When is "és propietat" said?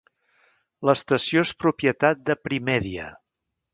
1.49-2.25